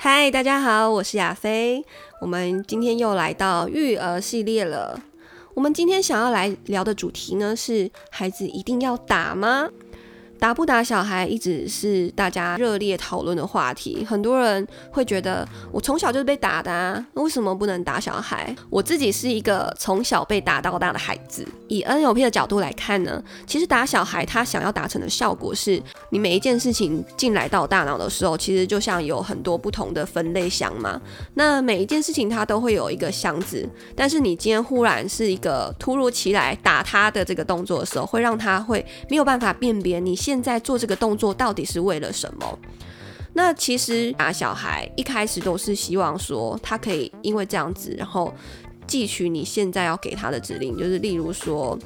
[0.00, 1.84] 嗨，大家好，我是亚菲。
[2.20, 5.02] 我们今天又来到育儿系列了。
[5.54, 9.68] 我们今天想要来聊的主题呢，是孩子一定要打吗？
[10.38, 18.54] 打不打小孩一直是大家热烈讨论的话题，很多人会觉得我从小就是被打的啊，为什么不能打小孩？
[18.70, 31.00] 我自己是一个从小被打到大的孩子，以 NLP 的角度来看呢，其实打小孩他想要达成的效果是，你每一件事情进来到大脑的时候，其实就像有很多不同的分类箱嘛，
[31.34, 40.16] 那每一件事情它都会有一个箱子，但是你今天忽然是一个突如其来打他的这个动作的时候，会让他会没有办法辨别你。
[40.28, 42.58] 现在做这个动作到底是为了什么？
[43.32, 48.34] 那其实打小孩一开始都是希望说他可以因为这样子，然后
[48.86, 51.78] 记取你现在要给他的指令，就是例如说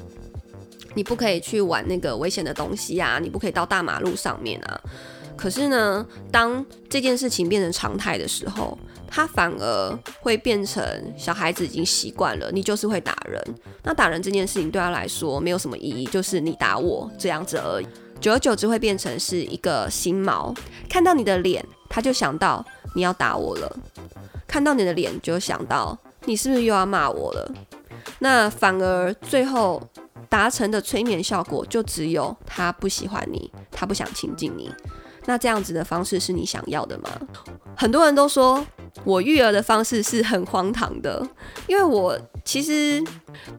[0.93, 4.81] 你不可以去玩那个危险的东西啊，你不可以到大马路上面啊。
[5.37, 10.83] 可是呢，当这件事情变成常态的时候，他反而会变成
[11.15, 13.41] 小孩子已经习惯了，你就是会打人。
[13.83, 17.87] 那打人这件事情对他来说没有什么意义，就是你打我这样子而已。
[18.23, 20.55] 久而久之会变成是一个心锚，
[20.87, 23.69] 看到你的脸，他就想到你要打我了；
[24.47, 27.53] 看到你的脸，就想到你是不是又要骂我了。
[28.19, 29.83] 那反而最后
[30.29, 34.71] 达成的催眠效果，就只有他不喜欢你，他不想亲近你。
[35.25, 37.09] 那这样子的方式是你想要的吗？
[37.75, 38.65] 很多人都说
[39.03, 41.21] 我育儿的方式是很荒唐的，
[41.67, 43.03] 因为我其实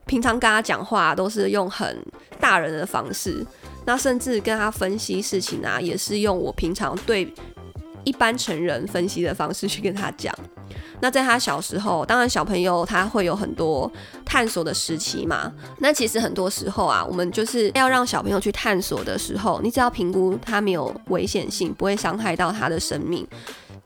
[0.06, 2.02] 平常跟他讲话都是用很
[2.40, 3.46] 大人的方式。
[3.84, 7.32] 那甚至跟他分析事情啊，也是用我平常对
[8.04, 10.34] 一般成人分析的方式去跟他讲。
[11.00, 13.90] 那在他小时候，当然小朋友他会有很多
[14.24, 15.52] 探索的时期嘛。
[15.78, 23.26] 那其实很多时候啊，我们就是要让小朋友去探索的时候，你只要评估他没有危险性，不会伤害到他的生命。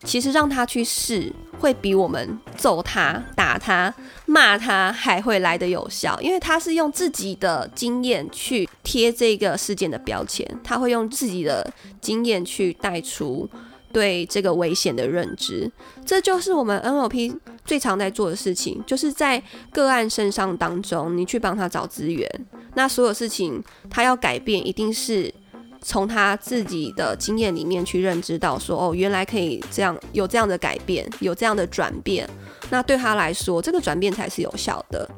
[0.03, 3.93] 其实让他去试，会比我们揍他、打他、
[4.25, 13.47] 骂他还会来的有效，因为他是用自己的经验去贴这个事件的标签，他会用自己的经验去带出
[13.91, 15.69] 对这个危险的认知。
[16.05, 22.27] 这就是我们 NLP 最常在做的事情，就是在个案身上当中，你去帮他找资源。
[22.75, 25.33] 那所有事情他要改变，一定是。
[25.81, 32.29] 从他自己的经验里面去认知到，说哦，原来可以这样有这样的改变，有这样的转变，
[32.69, 35.09] 那对他来说，这个转变才是有效的。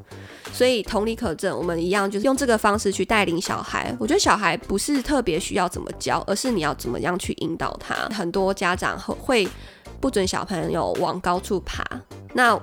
[0.52, 3.94] 所以同理可证，我们一样就是用这个方式去带领小孩。
[3.98, 7.94] 我觉得小孩不是特别需要怎么教，而是你要怎么样去引导他。
[8.14, 9.48] 很多家长会
[10.00, 11.84] 不准小朋友往高处爬，
[12.34, 12.60] 那。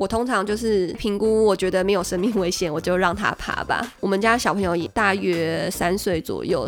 [0.00, 3.86] 我通常就是评估，我觉得没有生命危险，我就让他爬吧。
[4.00, 6.66] 我们家小朋友也大约三岁左右，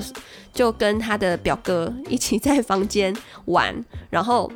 [0.53, 3.16] 就跟他的表哥一起在房间
[3.47, 3.75] 玩，
[4.10, 4.53] 然后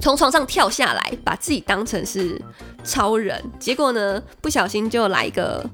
[0.00, 2.42] 从床上跳下来，把自己当成是
[2.82, 5.64] 超人，结果呢，不小心就来一个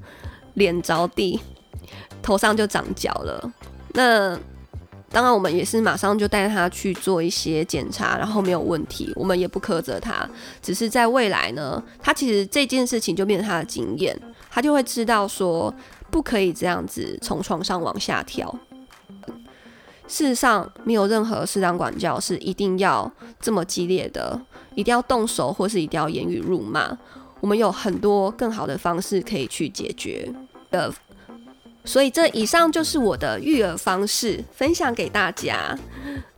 [0.53, 1.41] 脸着地，
[2.21, 3.53] 头上就长角了。
[3.95, 4.39] 那
[5.13, 10.27] 当然，我们也是马上就带他去做一些检查，然后没有问题，我们也不苛责他。
[10.63, 14.19] 只是在未来呢，他其实这件事情就变成他的经验，
[14.51, 15.73] 他就会知道说
[16.11, 18.59] 不可以这样子从床上往下跳。
[20.09, 24.41] 事实上，没有任何适当管教是一定要这么激烈的，
[24.75, 26.97] 一定要动手或是一定要言语辱骂。
[27.41, 30.33] 我们有很多更好的方式可以去解决
[30.71, 30.91] 的。
[31.85, 35.77] 所以这以上就是我的育儿方式，分享给大家。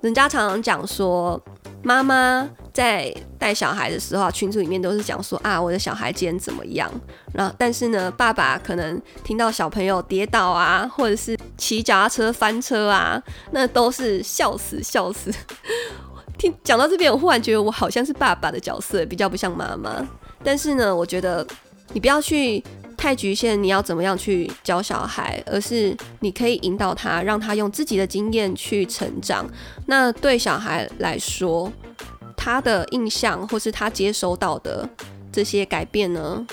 [0.01, 1.41] 人家常常讲说，
[1.83, 6.91] 妈妈在带小孩的时候，群组里面都是讲说啊，我的小孩今天怎么样？
[7.33, 13.23] 然后，但是呢，爸爸可能听到小朋友跌倒啊，或者是骑脚踏车翻车啊，
[13.53, 15.31] 那都是笑死笑死。
[16.39, 20.07] 听讲到这边，我忽然觉得我好像是爸爸的角色，比较不像妈妈。
[20.43, 21.47] 但是呢，我觉得
[21.93, 22.65] 你不要去。
[23.05, 25.39] 太局限，你要怎么样去教小孩？
[25.45, 29.47] 而是你可以引导他，让他用自己的经验去成长。
[29.85, 31.71] 那对小孩来说，
[32.35, 34.89] 他的印象或是他接收到的
[35.31, 36.47] 这些改变呢，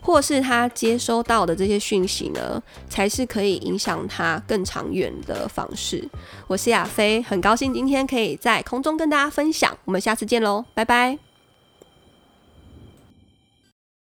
[0.00, 6.08] 或是他接收到的这些讯息呢，才是可以影响他更长远的方式。
[6.46, 9.76] 我是亚飞，很高兴今天可以在空中跟大家分享。
[9.86, 11.29] 我们下次见喽，拜拜。